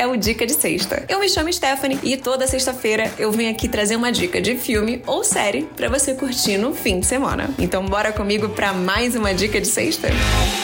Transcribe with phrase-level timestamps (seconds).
[0.00, 1.04] é o Dica de Sexta.
[1.10, 5.02] Eu me chamo Stephanie e toda sexta-feira eu venho aqui trazer uma dica de filme
[5.06, 7.50] ou série para você curtir no fim de semana.
[7.58, 10.08] Então bora comigo para mais uma Dica de Sexta?
[10.08, 10.59] Com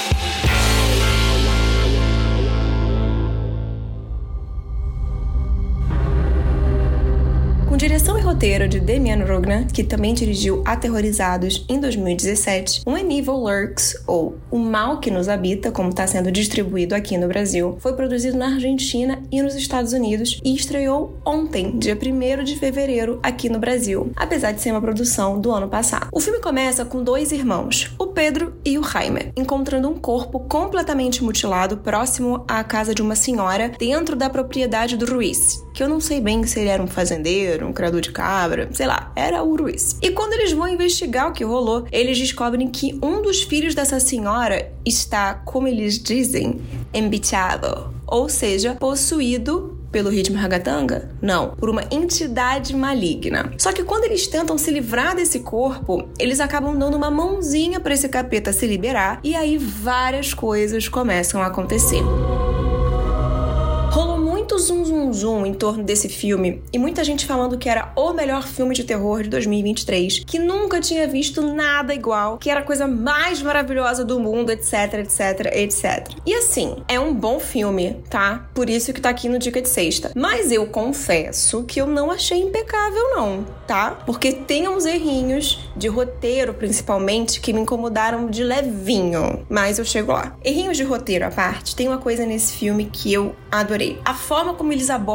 [8.36, 14.58] roteiro de Demian Rugna, que também dirigiu Aterrorizados em 2017, When Evil Lurks, ou O
[14.58, 19.22] Mal que Nos Habita, como está sendo distribuído aqui no Brasil, foi produzido na Argentina
[19.32, 24.52] e nos Estados Unidos e estreou ontem, dia 1 de fevereiro, aqui no Brasil, apesar
[24.52, 26.08] de ser uma produção do ano passado.
[26.12, 31.24] O filme começa com dois irmãos, o Pedro e o Jaime, encontrando um corpo completamente
[31.24, 36.00] mutilado próximo à casa de uma senhora dentro da propriedade do Ruiz, que eu não
[36.00, 39.54] sei bem se ele era um fazendeiro, um criador de cabra, sei lá, era o
[39.56, 39.96] Ruiz.
[40.02, 44.00] E quando eles vão investigar o que rolou, eles descobrem que um dos filhos dessa
[44.00, 46.60] senhora está, como eles dizem,
[46.92, 51.08] embichado, ou seja, possuído pelo ritmo ragatanga?
[51.22, 53.52] Não, por uma entidade maligna.
[53.58, 57.94] Só que quando eles tentam se livrar desse corpo, eles acabam dando uma mãozinha para
[57.94, 62.02] esse capeta se liberar e aí várias coisas começam a acontecer
[65.16, 68.84] zoom em torno desse filme e muita gente falando que era o melhor filme de
[68.84, 74.04] terror de 2023, que nunca tinha visto nada igual, que era a coisa mais maravilhosa
[74.04, 76.08] do mundo, etc, etc, etc.
[76.24, 78.48] E assim, é um bom filme, tá?
[78.54, 80.12] Por isso que tá aqui no Dica de Sexta.
[80.14, 83.92] Mas eu confesso que eu não achei impecável não, tá?
[84.04, 90.12] Porque tem uns errinhos de roteiro, principalmente, que me incomodaram de levinho, mas eu chego
[90.12, 90.36] lá.
[90.44, 93.98] Errinhos de roteiro à parte, tem uma coisa nesse filme que eu adorei.
[94.04, 95.05] A forma como eles abordam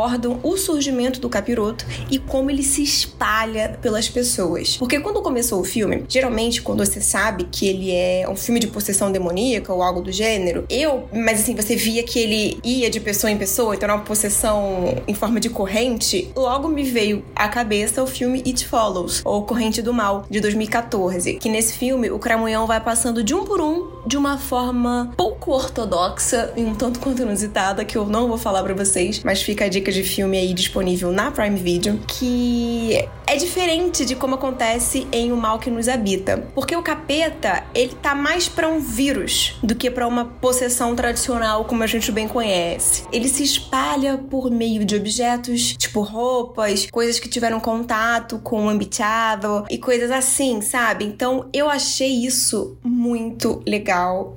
[0.44, 4.78] o surgimento do capiroto e como ele se espalha pelas pessoas.
[4.78, 8.68] Porque quando começou o filme, geralmente quando você sabe que ele é um filme de
[8.68, 13.00] possessão demoníaca ou algo do gênero, eu, mas assim, você via que ele ia de
[13.00, 17.48] pessoa em pessoa, então era uma possessão em forma de corrente, logo me veio à
[17.48, 22.20] cabeça o filme It Follows, ou Corrente do Mal, de 2014, que nesse filme o
[22.20, 27.00] Cramunhão vai passando de um por um de uma forma pouco ortodoxa e um tanto
[27.00, 30.38] quanto inusitada que eu não vou falar para vocês, mas fica a dica de filme
[30.38, 35.70] aí disponível na Prime Video, que é diferente de como acontece em O Mal que
[35.70, 40.26] nos habita, porque o capeta, ele tá mais para um vírus do que para uma
[40.26, 43.04] possessão tradicional como a gente bem conhece.
[43.12, 48.70] Ele se espalha por meio de objetos, tipo roupas, coisas que tiveram contato com o
[48.70, 51.06] ambiteado e coisas assim, sabe?
[51.06, 53.91] Então, eu achei isso muito legal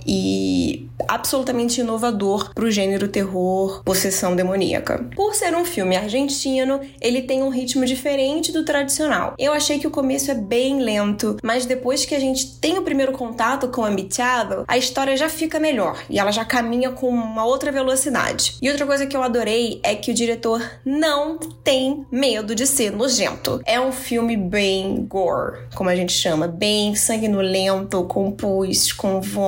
[0.07, 5.07] e absolutamente inovador pro gênero terror, possessão demoníaca.
[5.15, 9.35] Por ser um filme argentino, ele tem um ritmo diferente do tradicional.
[9.39, 12.83] Eu achei que o começo é bem lento, mas depois que a gente tem o
[12.83, 17.09] primeiro contato com o Ambitiado, a história já fica melhor e ela já caminha com
[17.09, 18.57] uma outra velocidade.
[18.61, 22.91] E outra coisa que eu adorei é que o diretor não tem medo de ser
[22.91, 23.61] nojento.
[23.65, 29.44] É um filme bem gore, como a gente chama, bem sanguinolento, com pus, com vômito,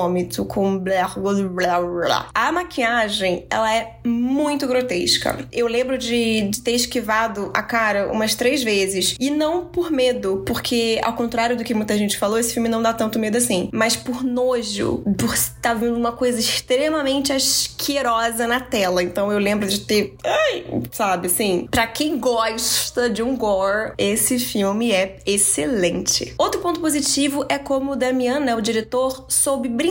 [0.48, 2.28] com blá, blá, blá.
[2.34, 5.46] A maquiagem, ela é muito grotesca.
[5.52, 9.16] Eu lembro de, de ter esquivado a cara umas três vezes.
[9.18, 12.82] E não por medo, porque, ao contrário do que muita gente falou, esse filme não
[12.82, 13.68] dá tanto medo assim.
[13.72, 19.02] Mas por nojo, por estar vendo uma coisa extremamente asquerosa na tela.
[19.02, 20.14] Então eu lembro de ter.
[20.24, 21.68] Ai, sabe, assim.
[21.70, 26.34] Pra quem gosta de um gore, esse filme é excelente.
[26.38, 29.85] Outro ponto positivo é como o Damian, né, o diretor, soube brincar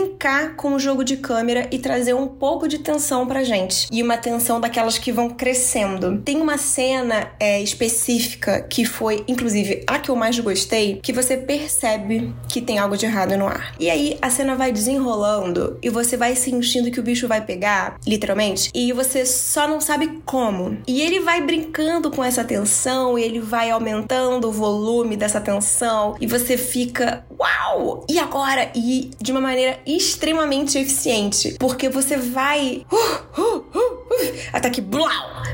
[0.58, 3.88] com o jogo de câmera e trazer um pouco de tensão pra gente.
[3.92, 6.22] E uma tensão daquelas que vão crescendo.
[6.22, 11.38] Tem uma cena é, específica que foi, inclusive, a que eu mais gostei, que você
[11.38, 13.74] percebe que tem algo de errado no ar.
[13.80, 17.98] E aí a cena vai desenrolando e você vai sentindo que o bicho vai pegar,
[18.06, 20.78] literalmente, e você só não sabe como.
[20.88, 26.16] E ele vai brincando com essa tensão e ele vai aumentando o volume dessa tensão
[26.20, 28.06] e você fica, uau!
[28.10, 28.72] E agora?
[28.76, 34.06] E de uma maneira extremamente eficiente, porque você vai uh, uh, uh,
[34.54, 35.10] até que blau,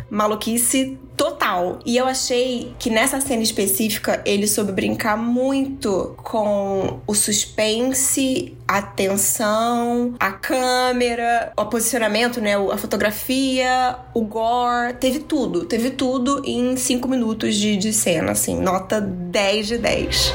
[0.10, 1.80] maluquice total.
[1.86, 8.81] E eu achei que nessa cena específica ele soube brincar muito com o suspense, a
[8.81, 12.56] tensão, a câmera, o posicionamento, né?
[12.56, 14.94] A fotografia, o gore.
[14.94, 15.66] Teve tudo.
[15.66, 18.60] Teve tudo em 5 minutos de, de cena, assim.
[18.60, 20.34] Nota 10 de 10.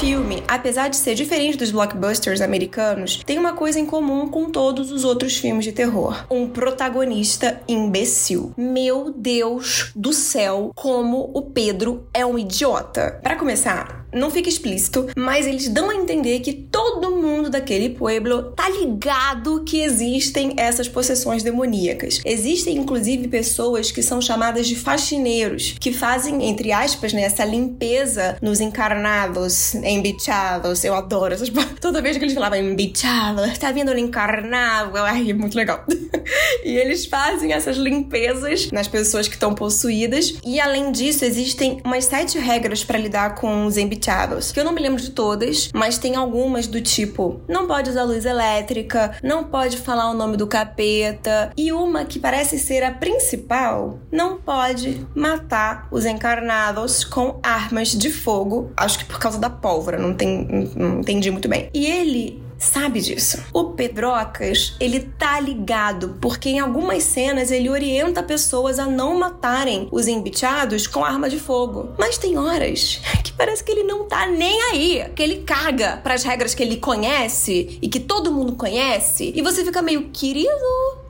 [0.00, 4.90] Filme, apesar de ser diferente dos blockbusters americanos, tem uma coisa em comum com todos
[4.90, 8.54] os outros filmes de terror: um protagonista imbecil.
[8.56, 13.20] Meu Deus do céu, como o Pedro é um idiota.
[13.22, 18.52] Para começar, não fica explícito, mas eles dão a entender que todo mundo daquele pueblo
[18.52, 22.20] tá ligado que existem essas possessões demoníacas.
[22.24, 28.36] Existem inclusive pessoas que são chamadas de faxineiros, que fazem, entre aspas, né, essa limpeza
[28.40, 30.84] nos encarnados, embichados.
[30.84, 35.34] Eu adoro essas Toda vez que eles falavam embichado, tá vindo o encarnado, ai, é
[35.34, 35.84] muito legal.
[36.64, 40.34] e eles fazem essas limpezas nas pessoas que estão possuídas.
[40.44, 44.72] E além disso, existem umas sete regras para lidar com os embichados, que eu não
[44.72, 49.44] me lembro de todas, mas tem algumas do tipo: não pode usar luz elétrica, não
[49.44, 55.06] pode falar o nome do capeta, e uma que parece ser a principal, não pode
[55.14, 58.72] matar os encarnados com armas de fogo.
[58.76, 61.68] Acho que por causa da pólvora, não, tem, não entendi muito bem.
[61.72, 63.42] E ele sabe disso.
[63.52, 69.88] O Pedrocas, ele tá ligado, porque em algumas cenas ele orienta pessoas a não matarem
[69.90, 71.94] os embichados com arma de fogo.
[71.98, 76.14] Mas tem horas que parece que ele não tá nem aí, que ele caga para
[76.14, 80.50] as regras que ele conhece e que todo mundo conhece, e você fica meio, querido,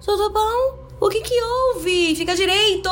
[0.05, 0.80] tudo bom?
[1.01, 2.15] O que que houve?
[2.15, 2.91] Fica direito!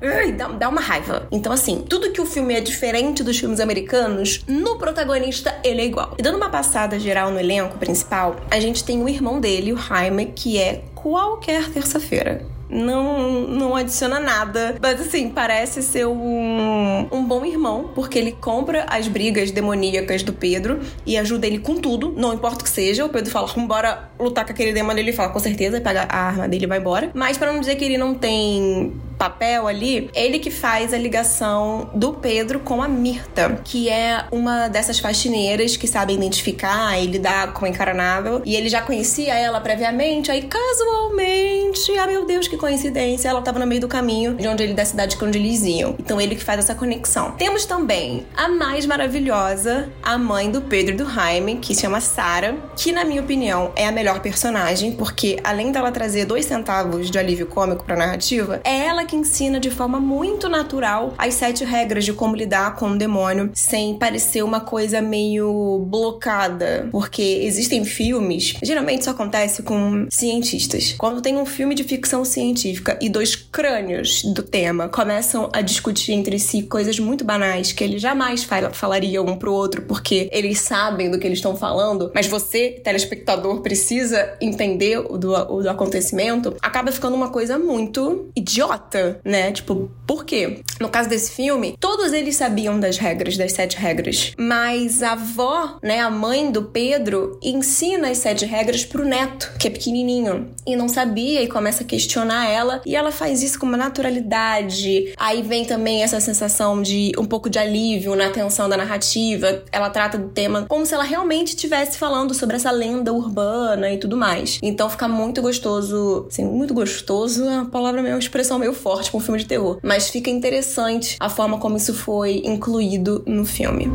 [0.00, 1.26] Ai, dá, dá uma raiva.
[1.28, 5.86] Então, assim, tudo que o filme é diferente dos filmes americanos, no protagonista ele é
[5.86, 6.14] igual.
[6.16, 9.76] E dando uma passada geral no elenco principal, a gente tem o irmão dele, o
[9.76, 14.76] Jaime, que é qualquer terça-feira não, não adiciona nada.
[14.80, 20.32] Mas assim, parece ser um, um bom irmão, porque ele compra as brigas demoníacas do
[20.32, 23.04] Pedro e ajuda ele com tudo, não importa o que seja.
[23.04, 26.48] O Pedro fala, vambora lutar com aquele demônio, ele fala, com certeza, pega a arma
[26.48, 27.10] dele e vai embora.
[27.14, 31.90] Mas para não dizer que ele não tem papel ali, ele que faz a ligação
[31.92, 37.52] do Pedro com a Mirta, que é uma dessas faxineiras que sabe identificar e lidar
[37.52, 38.40] com o encarnável.
[38.44, 43.58] E ele já conhecia ela previamente, aí casualmente, ah meu Deus, que coincidência, ela tava
[43.58, 45.96] no meio do caminho de onde ele da cidade que onde eles iam.
[45.98, 47.32] Então ele que faz essa conexão.
[47.32, 52.00] Temos também a mais maravilhosa, a mãe do Pedro e do Jaime, que se chama
[52.00, 57.10] Sara, que na minha opinião é a melhor personagem, porque além dela trazer dois centavos
[57.10, 61.64] de alívio cômico pra narrativa, é ela que ensina de forma muito natural as sete
[61.64, 66.88] regras de como lidar com o demônio sem parecer uma coisa meio blocada.
[66.92, 70.94] Porque existem filmes, geralmente isso acontece com cientistas.
[70.98, 76.12] Quando tem um filme de ficção científica e dois crânios do tema começam a discutir
[76.12, 81.10] entre si coisas muito banais que eles jamais falariam um pro outro porque eles sabem
[81.10, 86.54] do que eles estão falando, mas você, telespectador, precisa entender o do, o do acontecimento,
[86.60, 89.52] acaba ficando uma coisa muito idiota né?
[89.52, 90.62] Tipo, por quê?
[90.80, 94.32] No caso desse filme, todos eles sabiam das regras, das sete regras.
[94.38, 99.68] Mas a avó, né, a mãe do Pedro, ensina as sete regras pro neto, que
[99.68, 100.48] é pequenininho.
[100.66, 102.80] E não sabia e começa a questionar ela.
[102.86, 105.12] E ela faz isso com uma naturalidade.
[105.16, 109.62] Aí vem também essa sensação de um pouco de alívio na tensão da narrativa.
[109.72, 113.98] Ela trata do tema como se ela realmente estivesse falando sobre essa lenda urbana e
[113.98, 114.58] tudo mais.
[114.62, 119.10] Então fica muito gostoso, assim, muito gostoso, a palavra é uma expressão meio forte forte
[119.10, 119.78] com um filme de terror.
[119.82, 123.86] Mas fica interessante a forma como isso foi incluído no filme.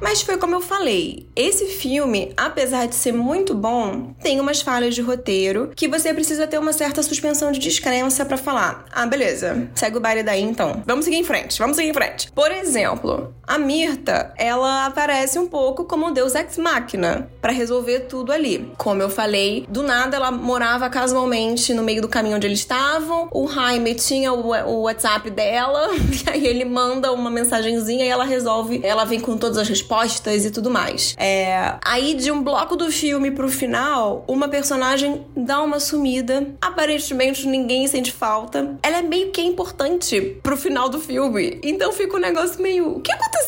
[0.00, 4.94] Mas foi como eu falei, esse filme, apesar de ser muito bom, tem umas falhas
[4.94, 8.86] de roteiro que você precisa ter uma certa suspensão de descrença para falar.
[8.90, 10.82] Ah, beleza, segue o baile daí então.
[10.84, 12.32] Vamos seguir em frente, vamos seguir em frente.
[12.32, 18.06] Por exemplo, a Mirta, ela aparece um pouco como um deus ex machina para resolver
[18.08, 18.70] tudo ali.
[18.78, 23.28] Como eu falei, do nada ela morava casualmente no meio do caminho onde eles estavam.
[23.32, 28.82] O Jaime tinha o, WhatsApp dela, e aí ele manda uma mensagenzinha e ela resolve,
[28.84, 31.16] ela vem com todas as respostas e tudo mais.
[31.18, 36.46] É, aí, de um bloco do filme pro final, uma personagem dá uma sumida.
[36.60, 38.78] Aparentemente, ninguém sente falta.
[38.80, 41.58] Ela é meio que importante pro final do filme.
[41.64, 42.98] Então fica um negócio meio.
[42.98, 43.39] O que aconteceu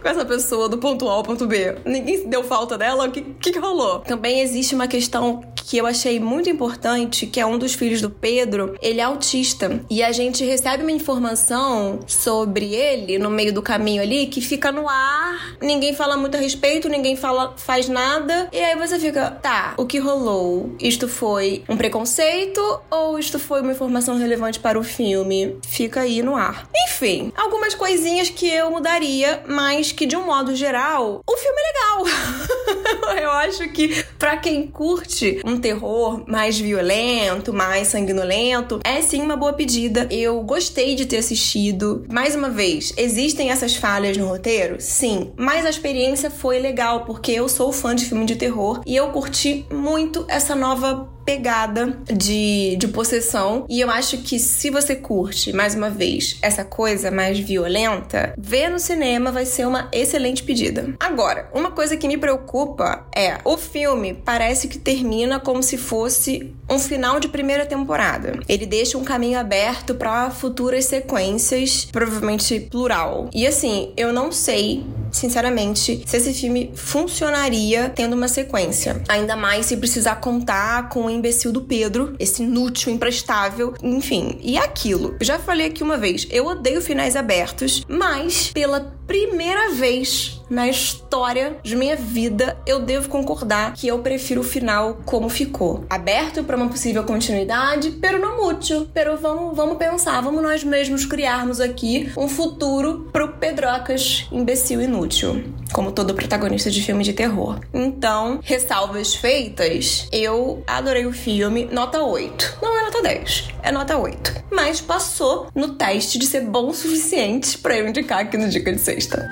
[0.00, 1.76] com essa pessoa do ponto A ao ponto B?
[1.84, 3.06] Ninguém deu falta dela?
[3.06, 4.00] O que, que rolou?
[4.00, 8.08] Também existe uma questão que eu achei muito importante, que é um dos filhos do
[8.08, 9.84] Pedro, ele é autista.
[9.90, 14.72] E a gente recebe uma informação sobre ele no meio do caminho ali que fica
[14.72, 18.48] no ar ninguém fala muito a respeito, ninguém fala, faz nada.
[18.52, 20.74] E aí você fica, tá, o que rolou?
[20.80, 22.60] Isto foi um preconceito
[22.90, 25.58] ou isto foi uma informação relevante para o filme?
[25.66, 26.68] Fica aí no ar.
[26.86, 31.72] Enfim, algumas coisinhas que eu mudaria, mas que de um modo geral, o filme é
[31.72, 33.18] legal.
[33.22, 39.36] eu acho que para quem curte um terror mais violento, mais sanguinolento, é sim uma
[39.36, 40.06] boa pedida.
[40.10, 42.04] Eu gostei de ter assistido.
[42.10, 44.76] Mais uma vez, existem essas falhas no roteiro?
[44.78, 48.96] Sim, mas a experiência foi legal, porque eu sou fã de filme de terror e
[48.96, 53.66] eu curti muito essa nova pegada de, de possessão.
[53.68, 58.70] E eu acho que se você curte, mais uma vez, essa coisa mais violenta, ver
[58.70, 60.94] no cinema vai ser uma excelente pedida.
[60.98, 66.54] Agora, uma coisa que me preocupa é o filme parece que termina como se fosse
[66.66, 68.40] um final de primeira temporada.
[68.48, 73.28] Ele deixa um caminho aberto para futuras sequências, provavelmente plural.
[73.34, 79.02] E assim, eu não sei sinceramente, se esse filme funcionaria tendo uma sequência.
[79.08, 84.38] Ainda mais se precisar contar com o imbecil do Pedro, esse inútil, imprestável, enfim.
[84.42, 85.16] E é aquilo.
[85.20, 91.56] Já falei aqui uma vez, eu odeio finais abertos, mas pela primeira vez na história
[91.62, 95.84] de minha vida, eu devo concordar que eu prefiro o final como ficou.
[95.90, 98.88] Aberto para uma possível continuidade, pero não mútil.
[98.92, 105.44] Pero vamos, vamos pensar, vamos nós mesmos criarmos aqui um futuro pro Pedrocas imbecil inútil,
[105.72, 107.60] como todo protagonista de filme de terror.
[107.72, 112.58] Então, ressalvas feitas, eu adorei o filme, nota 8.
[112.62, 114.44] Não é nota 10, é nota 8.
[114.50, 118.72] Mas passou no teste de ser bom o suficiente para eu indicar aqui no Dica
[118.72, 119.28] de Sexta.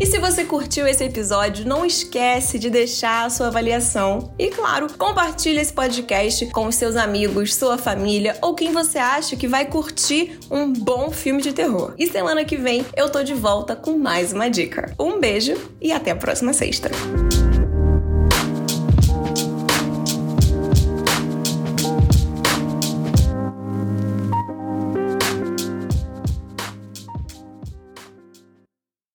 [0.00, 4.32] E se você curtiu esse episódio, não esquece de deixar a sua avaliação.
[4.38, 9.46] E claro, compartilhe esse podcast com seus amigos, sua família ou quem você acha que
[9.46, 11.92] vai curtir um bom filme de terror.
[11.98, 14.94] E semana que vem eu tô de volta com mais uma dica.
[14.98, 16.90] Um beijo e até a próxima sexta.